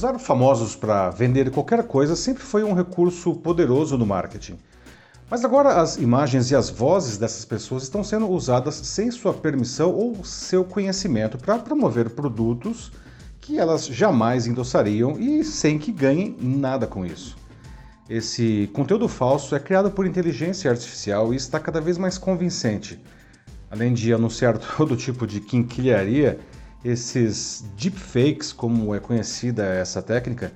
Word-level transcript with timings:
Usar 0.00 0.18
famosos 0.18 0.74
para 0.74 1.10
vender 1.10 1.50
qualquer 1.50 1.86
coisa 1.86 2.16
sempre 2.16 2.42
foi 2.42 2.64
um 2.64 2.72
recurso 2.72 3.34
poderoso 3.34 3.98
no 3.98 4.06
marketing. 4.06 4.58
Mas 5.28 5.44
agora 5.44 5.78
as 5.78 5.98
imagens 5.98 6.50
e 6.50 6.56
as 6.56 6.70
vozes 6.70 7.18
dessas 7.18 7.44
pessoas 7.44 7.82
estão 7.82 8.02
sendo 8.02 8.26
usadas 8.26 8.76
sem 8.76 9.10
sua 9.10 9.34
permissão 9.34 9.92
ou 9.92 10.24
seu 10.24 10.64
conhecimento 10.64 11.36
para 11.36 11.58
promover 11.58 12.08
produtos 12.08 12.90
que 13.42 13.58
elas 13.58 13.84
jamais 13.88 14.46
endossariam 14.46 15.20
e 15.20 15.44
sem 15.44 15.78
que 15.78 15.92
ganhem 15.92 16.34
nada 16.40 16.86
com 16.86 17.04
isso. 17.04 17.36
Esse 18.08 18.70
conteúdo 18.72 19.06
falso 19.06 19.54
é 19.54 19.60
criado 19.60 19.90
por 19.90 20.06
inteligência 20.06 20.70
artificial 20.70 21.34
e 21.34 21.36
está 21.36 21.60
cada 21.60 21.78
vez 21.78 21.98
mais 21.98 22.16
convincente. 22.16 22.98
Além 23.70 23.92
de 23.92 24.14
anunciar 24.14 24.56
todo 24.78 24.96
tipo 24.96 25.26
de 25.26 25.40
quinquilharia, 25.40 26.40
esses 26.84 27.64
deepfakes, 27.76 28.52
como 28.52 28.94
é 28.94 29.00
conhecida 29.00 29.64
essa 29.64 30.00
técnica, 30.00 30.52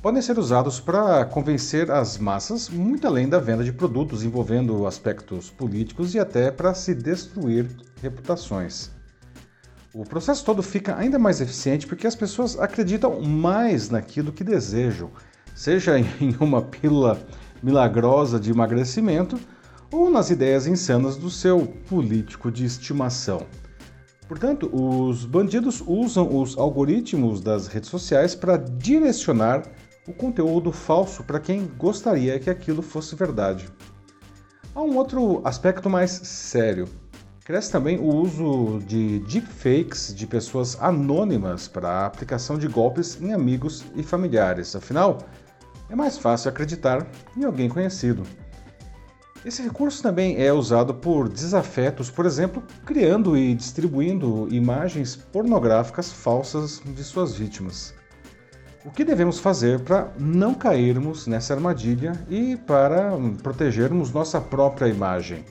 podem 0.00 0.20
ser 0.20 0.38
usados 0.38 0.80
para 0.80 1.24
convencer 1.24 1.90
as 1.90 2.18
massas 2.18 2.68
muito 2.68 3.06
além 3.06 3.28
da 3.28 3.38
venda 3.38 3.64
de 3.64 3.72
produtos 3.72 4.22
envolvendo 4.22 4.86
aspectos 4.86 5.50
políticos 5.50 6.14
e 6.14 6.18
até 6.18 6.50
para 6.50 6.74
se 6.74 6.94
destruir 6.94 7.68
reputações. 8.02 8.90
O 9.94 10.04
processo 10.04 10.44
todo 10.44 10.62
fica 10.62 10.96
ainda 10.96 11.18
mais 11.18 11.40
eficiente 11.40 11.86
porque 11.86 12.06
as 12.06 12.14
pessoas 12.14 12.58
acreditam 12.58 13.20
mais 13.22 13.88
naquilo 13.88 14.32
que 14.32 14.44
desejam, 14.44 15.10
seja 15.54 15.98
em 16.20 16.36
uma 16.38 16.60
pílula 16.60 17.18
milagrosa 17.62 18.38
de 18.38 18.50
emagrecimento 18.50 19.40
ou 19.90 20.10
nas 20.10 20.28
ideias 20.30 20.66
insanas 20.66 21.16
do 21.16 21.30
seu 21.30 21.66
político 21.88 22.50
de 22.50 22.64
estimação. 22.64 23.46
Portanto, 24.28 24.70
os 24.72 25.24
bandidos 25.24 25.82
usam 25.86 26.40
os 26.40 26.56
algoritmos 26.56 27.40
das 27.40 27.66
redes 27.66 27.90
sociais 27.90 28.34
para 28.34 28.56
direcionar 28.56 29.62
o 30.08 30.12
conteúdo 30.12 30.72
falso 30.72 31.22
para 31.24 31.40
quem 31.40 31.66
gostaria 31.78 32.38
que 32.38 32.48
aquilo 32.48 32.82
fosse 32.82 33.14
verdade. 33.14 33.68
Há 34.74 34.82
um 34.82 34.96
outro 34.96 35.40
aspecto 35.44 35.88
mais 35.88 36.10
sério. 36.10 36.88
Cresce 37.44 37.70
também 37.70 37.98
o 37.98 38.06
uso 38.06 38.80
de 38.86 39.18
deepfakes 39.20 40.14
de 40.14 40.26
pessoas 40.26 40.78
anônimas 40.80 41.68
para 41.68 41.88
a 41.88 42.06
aplicação 42.06 42.58
de 42.58 42.66
golpes 42.66 43.20
em 43.20 43.34
amigos 43.34 43.84
e 43.94 44.02
familiares. 44.02 44.74
Afinal, 44.74 45.18
é 45.90 45.94
mais 45.94 46.16
fácil 46.16 46.48
acreditar 46.48 47.06
em 47.36 47.44
alguém 47.44 47.68
conhecido. 47.68 48.22
Esse 49.44 49.62
recurso 49.62 50.02
também 50.02 50.42
é 50.42 50.50
usado 50.50 50.94
por 50.94 51.28
desafetos, 51.28 52.10
por 52.10 52.24
exemplo, 52.24 52.62
criando 52.86 53.36
e 53.36 53.54
distribuindo 53.54 54.48
imagens 54.50 55.16
pornográficas 55.16 56.10
falsas 56.10 56.80
de 56.82 57.04
suas 57.04 57.34
vítimas. 57.34 57.94
O 58.86 58.90
que 58.90 59.04
devemos 59.04 59.38
fazer 59.38 59.80
para 59.80 60.10
não 60.18 60.54
cairmos 60.54 61.26
nessa 61.26 61.52
armadilha 61.52 62.12
e 62.30 62.56
para 62.56 63.12
protegermos 63.42 64.10
nossa 64.10 64.40
própria 64.40 64.88
imagem? 64.88 65.44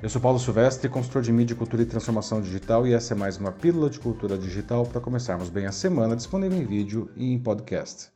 Eu 0.00 0.08
sou 0.08 0.20
Paulo 0.20 0.38
Silvestre, 0.38 0.88
consultor 0.88 1.22
de 1.22 1.32
mídia, 1.32 1.56
cultura 1.56 1.82
e 1.82 1.86
transformação 1.86 2.40
digital, 2.40 2.86
e 2.86 2.92
essa 2.92 3.14
é 3.14 3.16
mais 3.16 3.38
uma 3.38 3.50
pílula 3.50 3.90
de 3.90 3.98
cultura 3.98 4.38
digital 4.38 4.86
para 4.86 5.00
começarmos 5.00 5.48
bem 5.48 5.66
a 5.66 5.72
semana, 5.72 6.14
disponível 6.14 6.58
em 6.58 6.64
vídeo 6.64 7.10
e 7.16 7.32
em 7.32 7.38
podcast. 7.38 8.15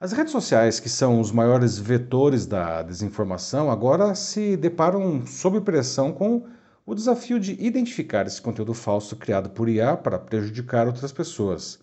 As 0.00 0.12
redes 0.12 0.32
sociais, 0.32 0.80
que 0.80 0.88
são 0.88 1.20
os 1.20 1.32
maiores 1.32 1.78
vetores 1.78 2.46
da 2.46 2.82
desinformação, 2.82 3.70
agora 3.70 4.14
se 4.14 4.56
deparam 4.56 5.26
sob 5.26 5.60
pressão 5.60 6.12
com 6.12 6.46
o 6.86 6.94
desafio 6.94 7.38
de 7.38 7.52
identificar 7.64 8.26
esse 8.26 8.40
conteúdo 8.40 8.74
falso 8.74 9.16
criado 9.16 9.50
por 9.50 9.68
IA 9.68 9.96
para 9.96 10.18
prejudicar 10.18 10.86
outras 10.86 11.12
pessoas 11.12 11.80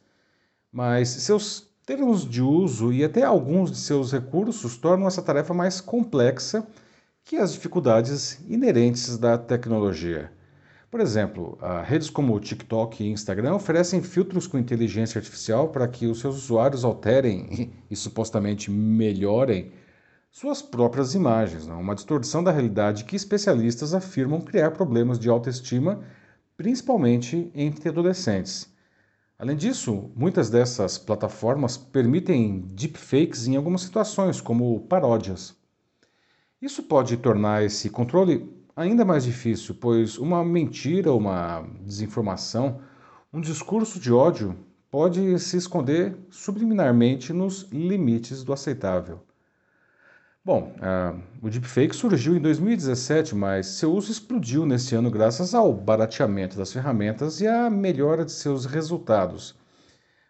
mas 0.75 1.07
seus 1.07 1.69
termos 1.85 2.29
de 2.29 2.41
uso 2.41 2.91
e 2.91 3.01
até 3.01 3.23
alguns 3.23 3.71
de 3.71 3.77
seus 3.77 4.11
recursos 4.11 4.75
tornam 4.75 5.07
essa 5.07 5.21
tarefa 5.21 5.53
mais 5.53 5.79
complexa 5.79 6.67
que 7.23 7.37
as 7.37 7.53
dificuldades 7.53 8.41
inerentes 8.45 9.17
da 9.17 9.37
tecnologia. 9.37 10.29
Por 10.91 10.99
exemplo, 10.99 11.57
redes 11.85 12.09
como 12.09 12.35
o 12.35 12.39
TikTok 12.41 13.01
e 13.01 13.09
Instagram 13.09 13.55
oferecem 13.55 14.01
filtros 14.01 14.47
com 14.47 14.57
inteligência 14.57 15.17
artificial 15.17 15.69
para 15.69 15.87
que 15.87 16.07
os 16.07 16.19
seus 16.19 16.35
usuários 16.35 16.83
alterem 16.83 17.71
e 17.89 17.95
supostamente 17.95 18.71
melhorem 18.71 19.71
suas 20.31 20.61
próprias 20.61 21.15
imagens, 21.15 21.65
não? 21.65 21.79
uma 21.79 21.95
distorção 21.95 22.43
da 22.43 22.51
realidade 22.51 23.05
que 23.05 23.15
especialistas 23.15 23.93
afirmam 23.93 24.41
criar 24.41 24.71
problemas 24.71 25.17
de 25.17 25.29
autoestima, 25.29 26.03
principalmente 26.57 27.49
entre 27.55 27.87
adolescentes. 27.87 28.69
Além 29.39 29.55
disso, 29.55 30.11
muitas 30.15 30.49
dessas 30.49 30.97
plataformas 30.97 31.77
permitem 31.77 32.59
deepfakes 32.73 33.47
em 33.47 33.55
algumas 33.55 33.81
situações, 33.81 34.41
como 34.41 34.81
paródias. 34.81 35.55
Isso 36.61 36.83
pode 36.83 37.17
tornar 37.17 37.63
esse 37.63 37.89
controle 37.89 38.49
ainda 38.75 39.05
mais 39.05 39.23
difícil, 39.23 39.75
pois 39.75 40.17
uma 40.17 40.43
mentira, 40.43 41.13
uma 41.13 41.61
desinformação, 41.81 42.81
um 43.31 43.39
discurso 43.39 43.99
de 43.99 44.11
ódio 44.11 44.57
pode 44.95 45.37
se 45.39 45.57
esconder 45.57 46.15
subliminarmente 46.29 47.33
nos 47.33 47.67
limites 47.69 48.45
do 48.45 48.53
aceitável. 48.53 49.19
Bom, 50.41 50.73
uh, 50.77 51.21
o 51.41 51.49
deepfake 51.49 51.93
surgiu 51.93 52.33
em 52.33 52.39
2017, 52.39 53.35
mas 53.35 53.65
seu 53.65 53.93
uso 53.93 54.09
explodiu 54.09 54.65
nesse 54.65 54.95
ano 54.95 55.11
graças 55.11 55.53
ao 55.53 55.73
barateamento 55.73 56.57
das 56.57 56.71
ferramentas 56.71 57.41
e 57.41 57.47
à 57.47 57.69
melhora 57.69 58.23
de 58.23 58.31
seus 58.31 58.65
resultados. 58.65 59.53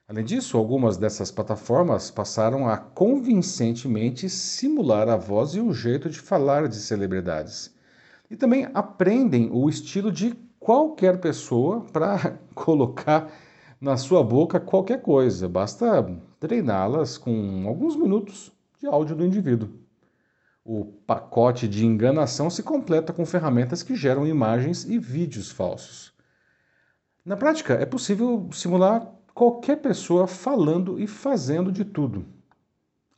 Além 0.07 0.25
disso, 0.25 0.57
algumas 0.57 0.97
dessas 0.97 1.29
plataformas 1.29 2.09
passaram 2.09 2.67
a 2.67 2.75
convincentemente 2.75 4.27
simular 4.27 5.07
a 5.09 5.15
voz 5.15 5.53
e 5.53 5.59
o 5.59 5.71
jeito 5.75 6.09
de 6.09 6.19
falar 6.19 6.67
de 6.67 6.77
celebridades. 6.77 7.71
E 8.31 8.35
também 8.35 8.67
aprendem 8.73 9.47
o 9.53 9.69
estilo 9.69 10.11
de 10.11 10.33
qualquer 10.59 11.19
pessoa 11.19 11.81
para 11.81 12.39
colocar 12.55 13.31
na 13.79 13.97
sua 13.97 14.23
boca 14.23 14.59
qualquer 14.59 15.01
coisa, 15.01 15.47
basta 15.47 16.05
treiná-las 16.39 17.17
com 17.17 17.65
alguns 17.67 17.95
minutos 17.95 18.51
de 18.79 18.87
áudio 18.87 19.15
do 19.15 19.25
indivíduo. 19.25 19.69
O 20.63 20.85
pacote 21.05 21.67
de 21.67 21.85
enganação 21.85 22.49
se 22.49 22.63
completa 22.63 23.13
com 23.13 23.25
ferramentas 23.25 23.83
que 23.83 23.95
geram 23.95 24.25
imagens 24.25 24.83
e 24.85 24.97
vídeos 24.97 25.51
falsos. 25.51 26.11
Na 27.23 27.37
prática, 27.37 27.73
é 27.73 27.85
possível 27.85 28.49
simular 28.51 29.11
qualquer 29.33 29.77
pessoa 29.77 30.25
falando 30.25 30.99
e 30.99 31.05
fazendo 31.05 31.71
de 31.71 31.83
tudo. 31.83 32.25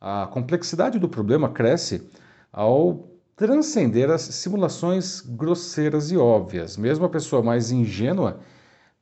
A 0.00 0.26
complexidade 0.26 0.98
do 0.98 1.08
problema 1.08 1.48
cresce 1.48 2.08
ao 2.52 3.08
transcender 3.36 4.10
as 4.10 4.22
simulações 4.22 5.20
grosseiras 5.20 6.10
e 6.10 6.16
óbvias. 6.16 6.76
Mesmo 6.76 7.04
a 7.04 7.08
pessoa 7.08 7.42
mais 7.42 7.70
ingênua 7.70 8.40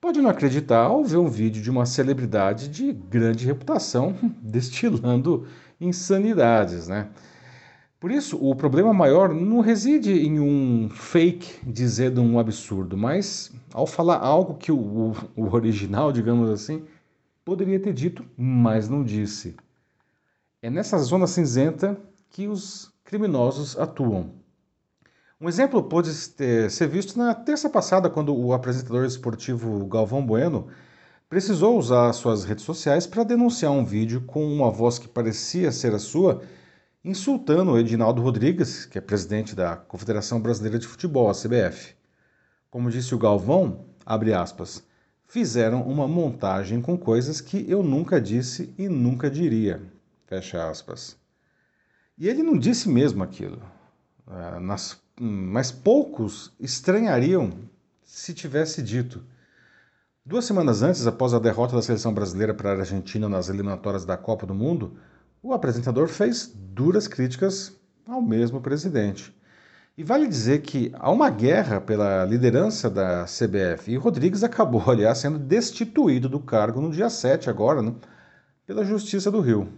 pode 0.07 0.21
não 0.21 0.31
acreditar 0.31 0.85
ao 0.85 1.03
ver 1.03 1.17
um 1.17 1.27
vídeo 1.27 1.61
de 1.61 1.69
uma 1.69 1.85
celebridade 1.85 2.69
de 2.69 2.93
grande 2.93 3.45
reputação 3.45 4.15
destilando 4.41 5.49
insanidades, 5.81 6.87
né? 6.87 7.09
Por 7.99 8.13
isso, 8.13 8.39
o 8.41 8.55
problema 8.55 8.95
maior 8.95 9.35
não 9.35 9.59
reside 9.59 10.13
em 10.13 10.39
um 10.39 10.89
fake 10.89 11.59
dizendo 11.69 12.23
um 12.23 12.39
absurdo, 12.39 12.97
mas 12.97 13.51
ao 13.75 13.85
falar 13.85 14.19
algo 14.19 14.55
que 14.55 14.71
o, 14.71 15.13
o 15.35 15.53
original, 15.53 16.13
digamos 16.13 16.51
assim, 16.51 16.85
poderia 17.45 17.81
ter 17.81 17.93
dito, 17.93 18.25
mas 18.37 18.89
não 18.89 19.03
disse. 19.03 19.57
É 20.63 20.71
nessa 20.71 20.99
zona 20.99 21.27
cinzenta 21.27 21.99
que 22.31 22.47
os 22.47 22.93
criminosos 23.03 23.77
atuam. 23.77 24.31
Um 25.39 25.51
exemplo 25.51 25.83
pode 25.83 26.15
ser 26.15 26.89
visto 26.89 27.19
na 27.19 27.35
terça 27.35 27.69
passada, 27.69 28.09
quando 28.09 28.35
o 28.35 28.55
apresentador 28.55 29.05
esportivo 29.05 29.85
Galvão 29.87 30.25
Bueno 30.25 30.69
precisou 31.29 31.79
usar 31.79 32.11
suas 32.15 32.45
redes 32.45 32.65
sociais 32.65 33.07
para 33.07 33.23
denunciar 33.23 33.71
um 33.71 33.85
vídeo 33.85 34.23
com 34.23 34.47
uma 34.51 34.71
voz 34.71 34.99
que 34.99 35.07
parecia 35.07 35.71
ser 35.71 35.95
a 35.95 35.99
sua 35.99 36.41
insultando 37.05 37.73
o 37.73 37.79
Edinaldo 37.79 38.23
Rodrigues, 38.23 38.87
que 38.87 38.97
é 38.97 39.01
presidente 39.01 39.55
da 39.55 39.77
Confederação 39.77 40.41
Brasileira 40.41 40.79
de 40.79 40.87
Futebol, 40.87 41.29
a 41.29 41.35
CBF. 41.35 41.95
Como 42.71 42.91
disse 42.91 43.15
o 43.15 43.19
Galvão, 43.19 43.85
abre 44.07 44.33
aspas, 44.33 44.83
fizeram 45.27 45.83
uma 45.83 46.09
montagem 46.09 46.81
com 46.81 46.97
coisas 46.97 47.43
que 47.43 47.71
eu 47.71 47.83
nunca 47.83 48.19
disse 48.19 48.75
e 48.79 48.89
nunca 48.89 49.31
diria, 49.31 49.83
fecha 50.25 50.67
aspas. 50.67 51.15
E 52.17 52.27
ele 52.27 52.43
não 52.43 52.57
disse 52.59 52.89
mesmo 52.89 53.23
aquilo, 53.23 53.61
ah, 54.27 54.59
mas 55.21 55.71
poucos 55.73 56.53
estranhariam 56.61 57.51
se 58.05 58.35
tivesse 58.35 58.83
dito. 58.83 59.23
Duas 60.25 60.45
semanas 60.45 60.83
antes, 60.83 61.07
após 61.07 61.33
a 61.33 61.39
derrota 61.39 61.77
da 61.77 61.83
seleção 61.83 62.13
brasileira 62.13 62.53
para 62.53 62.71
a 62.71 62.79
Argentina 62.79 63.29
nas 63.29 63.49
eliminatórias 63.49 64.05
da 64.05 64.17
Copa 64.17 64.47
do 64.47 64.55
Mundo, 64.55 64.99
o 65.43 65.53
apresentador 65.53 66.09
fez 66.09 66.53
duras 66.55 67.07
críticas 67.07 67.73
ao 68.07 68.21
mesmo 68.21 68.61
presidente. 68.61 69.35
E 69.97 70.05
vale 70.05 70.27
dizer 70.27 70.61
que 70.61 70.93
há 70.95 71.11
uma 71.11 71.31
guerra 71.31 71.81
pela 71.81 72.25
liderança 72.25 72.91
da 72.91 73.25
CBF 73.25 73.93
e 73.93 73.97
Rodrigues 73.97 74.43
acabou, 74.45 74.83
aliás, 74.91 75.19
sendo 75.19 75.39
destituído 75.39 76.29
do 76.29 76.41
cargo 76.41 76.81
no 76.81 76.91
dia 76.91 77.09
7 77.09 77.49
agora, 77.49 77.81
né? 77.81 77.95
pela 78.67 78.85
Justiça 78.85 79.31
do 79.31 79.41
Rio. 79.41 79.69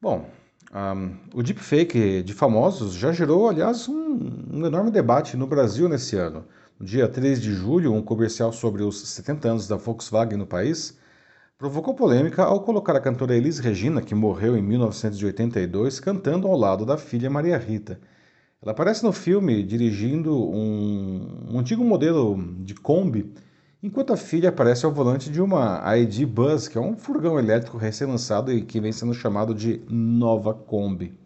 Bom, 0.00 0.30
um, 0.74 1.16
o 1.34 1.42
deepfake 1.42 2.22
de 2.22 2.34
famosos 2.34 2.94
já 2.94 3.12
gerou, 3.12 3.48
aliás, 3.48 3.88
um, 3.88 4.18
um, 4.52 4.66
enorme 4.66 4.90
debate 4.90 5.36
no 5.36 5.46
Brasil 5.46 5.88
nesse 5.88 6.16
ano. 6.16 6.44
No 6.78 6.84
dia 6.84 7.08
3 7.08 7.40
de 7.40 7.54
julho, 7.54 7.92
um 7.92 8.02
comercial 8.02 8.52
sobre 8.52 8.82
os 8.82 9.00
70 9.08 9.48
anos 9.48 9.68
da 9.68 9.76
Volkswagen 9.76 10.38
no 10.38 10.46
país 10.46 10.98
provocou 11.56 11.92
polêmica 11.92 12.44
ao 12.44 12.60
colocar 12.62 12.94
a 12.94 13.00
cantora 13.00 13.36
Elis 13.36 13.58
Regina, 13.58 14.00
que 14.00 14.14
morreu 14.14 14.56
em 14.56 14.62
1982, 14.62 15.98
cantando 15.98 16.46
ao 16.46 16.56
lado 16.56 16.86
da 16.86 16.96
filha 16.96 17.28
Maria 17.28 17.58
Rita. 17.58 17.98
Ela 18.62 18.72
aparece 18.72 19.02
no 19.02 19.12
filme 19.12 19.62
dirigindo 19.64 20.36
um, 20.36 21.48
um 21.50 21.58
antigo 21.58 21.82
modelo 21.82 22.36
de 22.60 22.74
Kombi 22.74 23.32
enquanto 23.82 24.12
a 24.12 24.16
filha 24.16 24.48
aparece 24.48 24.84
ao 24.84 24.92
volante 24.92 25.30
de 25.30 25.40
uma 25.40 25.82
ID 25.96 26.24
Buzz, 26.24 26.68
que 26.68 26.76
é 26.76 26.80
um 26.80 26.96
furgão 26.96 27.38
elétrico 27.38 27.78
recém-lançado 27.78 28.52
e 28.52 28.62
que 28.62 28.80
vem 28.80 28.92
sendo 28.92 29.14
chamado 29.14 29.54
de 29.54 29.82
Nova 29.88 30.52
Kombi. 30.52 31.18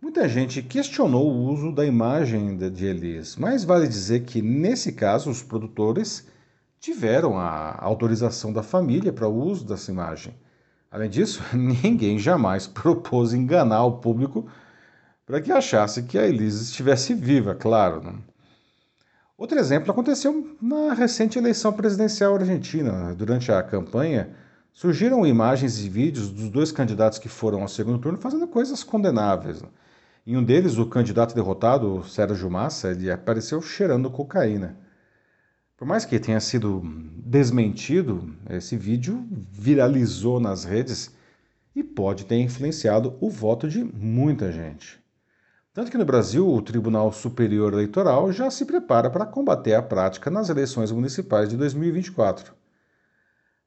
Muita 0.00 0.28
gente 0.28 0.62
questionou 0.62 1.26
o 1.30 1.50
uso 1.50 1.72
da 1.72 1.84
imagem 1.84 2.56
de 2.56 2.84
Elis, 2.84 3.36
mas 3.36 3.64
vale 3.64 3.88
dizer 3.88 4.24
que, 4.24 4.42
nesse 4.42 4.92
caso, 4.92 5.30
os 5.30 5.42
produtores 5.42 6.28
tiveram 6.78 7.38
a 7.38 7.82
autorização 7.82 8.52
da 8.52 8.62
família 8.62 9.12
para 9.12 9.26
o 9.26 9.34
uso 9.34 9.64
dessa 9.64 9.90
imagem. 9.90 10.34
Além 10.90 11.08
disso, 11.08 11.42
ninguém 11.56 12.18
jamais 12.18 12.66
propôs 12.66 13.32
enganar 13.32 13.84
o 13.84 13.98
público 13.98 14.46
para 15.24 15.40
que 15.40 15.50
achasse 15.50 16.02
que 16.02 16.18
a 16.18 16.26
Elis 16.26 16.60
estivesse 16.60 17.14
viva, 17.14 17.54
claro. 17.54 18.02
Né? 18.02 18.12
Outro 19.36 19.58
exemplo 19.58 19.90
aconteceu 19.90 20.56
na 20.62 20.94
recente 20.94 21.38
eleição 21.38 21.72
presidencial 21.72 22.36
argentina. 22.36 23.12
Durante 23.16 23.50
a 23.50 23.60
campanha, 23.64 24.30
surgiram 24.72 25.26
imagens 25.26 25.84
e 25.84 25.88
vídeos 25.88 26.30
dos 26.30 26.48
dois 26.48 26.70
candidatos 26.70 27.18
que 27.18 27.28
foram 27.28 27.62
ao 27.62 27.68
segundo 27.68 27.98
turno 27.98 28.18
fazendo 28.18 28.46
coisas 28.46 28.84
condenáveis. 28.84 29.60
Em 30.24 30.36
um 30.36 30.44
deles, 30.44 30.78
o 30.78 30.86
candidato 30.86 31.34
derrotado, 31.34 32.04
Sérgio 32.04 32.48
Massa, 32.48 32.92
ele 32.92 33.10
apareceu 33.10 33.60
cheirando 33.60 34.08
cocaína. 34.08 34.78
Por 35.76 35.86
mais 35.86 36.04
que 36.04 36.20
tenha 36.20 36.38
sido 36.38 36.80
desmentido, 37.26 38.32
esse 38.48 38.76
vídeo 38.76 39.26
viralizou 39.50 40.38
nas 40.38 40.64
redes 40.64 41.12
e 41.74 41.82
pode 41.82 42.24
ter 42.24 42.38
influenciado 42.38 43.18
o 43.20 43.28
voto 43.28 43.68
de 43.68 43.82
muita 43.82 44.52
gente. 44.52 45.03
Tanto 45.74 45.90
que 45.90 45.98
no 45.98 46.04
Brasil, 46.04 46.48
o 46.48 46.62
Tribunal 46.62 47.12
Superior 47.12 47.72
Eleitoral 47.72 48.30
já 48.30 48.48
se 48.48 48.64
prepara 48.64 49.10
para 49.10 49.26
combater 49.26 49.74
a 49.74 49.82
prática 49.82 50.30
nas 50.30 50.48
eleições 50.48 50.92
municipais 50.92 51.48
de 51.48 51.56
2024. 51.56 52.54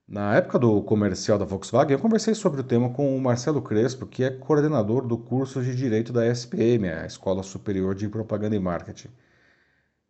Na 0.08 0.34
época 0.38 0.58
do 0.58 0.82
comercial 0.84 1.38
da 1.38 1.44
Volkswagen, 1.44 1.92
eu 1.92 2.00
conversei 2.00 2.34
sobre 2.34 2.62
o 2.62 2.64
tema 2.64 2.92
com 2.92 3.14
o 3.14 3.20
Marcelo 3.20 3.62
Crespo, 3.62 4.08
que 4.08 4.24
é 4.24 4.30
coordenador 4.30 5.06
do 5.06 5.18
curso 5.18 5.62
de 5.62 5.76
Direito 5.76 6.14
da 6.14 6.26
SPM, 6.26 6.88
a 6.88 7.06
Escola 7.06 7.44
Superior 7.44 7.94
de 7.94 8.08
Propaganda 8.08 8.56
e 8.56 8.60
Marketing. 8.60 9.10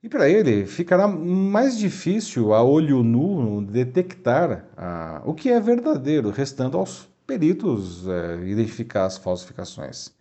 E 0.03 0.07
para 0.07 0.29
ele, 0.29 0.67
ficará 0.67 1.07
mais 1.07 1.79
difícil 1.79 2.53
a 2.53 2.61
olho 2.61 3.01
nu 3.01 3.59
detectar 3.65 4.67
ah, 4.77 5.23
o 5.25 5.33
que 5.33 5.49
é 5.49 5.59
verdadeiro, 5.59 6.29
restando 6.29 6.77
aos 6.77 7.09
peritos 7.25 8.07
eh, 8.07 8.45
identificar 8.45 9.05
as 9.05 9.17
falsificações. 9.17 10.15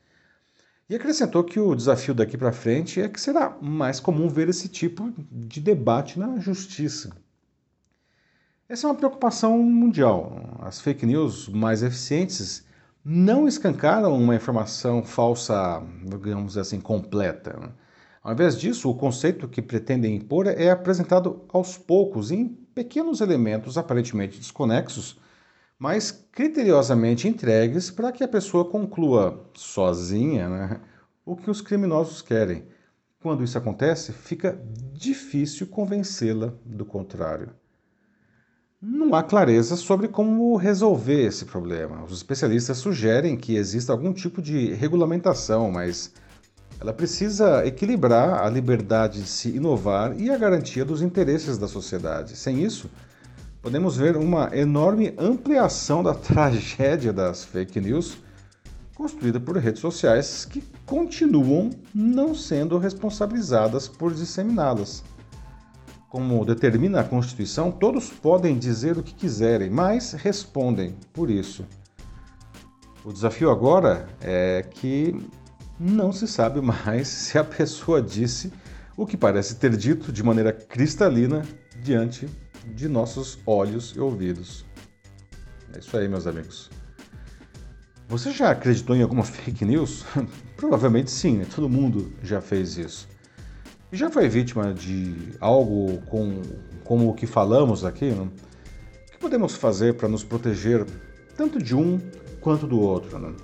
E 0.88 0.94
acrescentou 0.94 1.42
que 1.42 1.58
o 1.58 1.74
desafio 1.74 2.14
daqui 2.14 2.38
para 2.38 2.52
frente 2.52 3.00
é 3.00 3.08
que 3.08 3.20
será 3.20 3.56
mais 3.60 3.98
comum 3.98 4.28
ver 4.28 4.48
esse 4.48 4.68
tipo 4.68 5.12
de 5.32 5.60
debate 5.60 6.16
na 6.16 6.38
justiça. 6.38 7.10
Essa 8.68 8.86
é 8.86 8.90
uma 8.90 8.96
preocupação 8.96 9.58
mundial. 9.58 10.58
As 10.60 10.80
fake 10.80 11.04
news 11.04 11.48
mais 11.48 11.82
eficientes 11.82 12.64
não 13.04 13.48
escancaram 13.48 14.16
uma 14.16 14.36
informação 14.36 15.02
falsa, 15.02 15.82
digamos 16.04 16.56
assim, 16.56 16.80
completa. 16.80 17.74
Ao 18.22 18.32
invés 18.32 18.56
disso, 18.58 18.88
o 18.88 18.94
conceito 18.94 19.48
que 19.48 19.62
pretendem 19.62 20.14
impor 20.14 20.46
é 20.46 20.70
apresentado 20.70 21.44
aos 21.48 21.76
poucos, 21.76 22.30
em 22.30 22.46
pequenos 22.46 23.20
elementos 23.20 23.76
aparentemente 23.76 24.38
desconexos, 24.38 25.18
mas 25.78 26.10
criteriosamente 26.32 27.28
entregues 27.28 27.90
para 27.90 28.12
que 28.12 28.24
a 28.24 28.28
pessoa 28.28 28.64
conclua 28.64 29.48
sozinha 29.54 30.48
né, 30.48 30.80
o 31.24 31.36
que 31.36 31.50
os 31.50 31.60
criminosos 31.60 32.22
querem. 32.22 32.64
Quando 33.20 33.42
isso 33.42 33.58
acontece, 33.58 34.12
fica 34.12 34.60
difícil 34.92 35.66
convencê-la 35.66 36.52
do 36.64 36.84
contrário. 36.84 37.50
Não 38.80 39.14
há 39.14 39.22
clareza 39.22 39.74
sobre 39.74 40.06
como 40.06 40.54
resolver 40.56 41.26
esse 41.26 41.44
problema. 41.44 42.04
Os 42.04 42.12
especialistas 42.12 42.76
sugerem 42.76 43.36
que 43.36 43.56
exista 43.56 43.92
algum 43.92 44.12
tipo 44.12 44.40
de 44.40 44.72
regulamentação, 44.74 45.70
mas 45.70 46.12
ela 46.78 46.92
precisa 46.92 47.66
equilibrar 47.66 48.44
a 48.44 48.50
liberdade 48.50 49.22
de 49.22 49.28
se 49.28 49.48
inovar 49.48 50.18
e 50.20 50.30
a 50.30 50.36
garantia 50.36 50.84
dos 50.84 51.00
interesses 51.02 51.58
da 51.58 51.66
sociedade. 51.66 52.36
Sem 52.36 52.62
isso, 52.62 52.90
podemos 53.62 53.96
ver 53.96 54.16
uma 54.16 54.50
enorme 54.56 55.14
ampliação 55.18 56.02
da 56.02 56.12
tragédia 56.14 57.12
das 57.12 57.44
fake 57.44 57.80
news 57.80 58.18
construída 58.94 59.38
por 59.38 59.56
redes 59.58 59.80
sociais 59.80 60.46
que 60.46 60.64
continuam 60.86 61.70
não 61.94 62.34
sendo 62.34 62.78
responsabilizadas 62.78 63.86
por 63.86 64.14
disseminá-las. 64.14 65.04
Como 66.08 66.44
determina 66.46 67.00
a 67.00 67.04
Constituição, 67.04 67.70
todos 67.70 68.08
podem 68.08 68.58
dizer 68.58 68.96
o 68.96 69.02
que 69.02 69.12
quiserem, 69.12 69.68
mas 69.68 70.12
respondem 70.12 70.94
por 71.12 71.30
isso. 71.30 71.66
O 73.04 73.12
desafio 73.12 73.50
agora 73.50 74.08
é 74.20 74.64
que 74.70 75.14
não 75.78 76.10
se 76.10 76.26
sabe 76.26 76.62
mais 76.62 77.06
se 77.08 77.38
a 77.38 77.44
pessoa 77.44 78.00
disse 78.00 78.50
o 78.96 79.04
que 79.04 79.16
parece 79.16 79.56
ter 79.56 79.76
dito 79.76 80.10
de 80.10 80.22
maneira 80.22 80.52
cristalina 80.52 81.42
diante 81.82 82.26
de 82.74 82.88
nossos 82.88 83.38
olhos 83.46 83.94
e 83.96 84.00
ouvidos. 84.00 84.64
É 85.74 85.78
isso 85.78 85.96
aí, 85.96 86.08
meus 86.08 86.26
amigos. 86.26 86.70
Você 88.08 88.30
já 88.30 88.50
acreditou 88.50 88.94
em 88.94 89.02
alguma 89.02 89.22
fake 89.24 89.64
news? 89.64 90.04
Provavelmente 90.56 91.10
sim, 91.10 91.38
né? 91.38 91.46
todo 91.54 91.68
mundo 91.68 92.12
já 92.22 92.40
fez 92.40 92.78
isso. 92.78 93.08
E 93.92 93.96
já 93.96 94.10
foi 94.10 94.28
vítima 94.28 94.74
de 94.74 95.14
algo 95.40 95.98
com, 96.02 96.42
como 96.84 97.08
o 97.10 97.14
que 97.14 97.26
falamos 97.26 97.84
aqui? 97.84 98.10
Né? 98.10 98.22
O 99.08 99.10
que 99.12 99.18
podemos 99.18 99.54
fazer 99.54 99.94
para 99.94 100.08
nos 100.08 100.24
proteger 100.24 100.84
tanto 101.36 101.62
de 101.62 101.74
um 101.74 102.00
quanto 102.40 102.66
do 102.66 102.80
outro? 102.80 103.18
Né? 103.18 103.34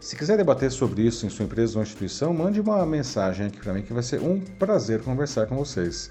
Se 0.00 0.16
quiser 0.16 0.36
debater 0.36 0.70
sobre 0.70 1.02
isso 1.02 1.24
em 1.24 1.30
sua 1.30 1.44
empresa 1.44 1.78
ou 1.78 1.82
instituição, 1.82 2.34
mande 2.34 2.60
uma 2.60 2.84
mensagem 2.84 3.46
aqui 3.46 3.58
para 3.58 3.72
mim 3.72 3.82
que 3.82 3.92
vai 3.92 4.02
ser 4.02 4.20
um 4.20 4.40
prazer 4.40 5.02
conversar 5.02 5.46
com 5.46 5.56
vocês. 5.56 6.10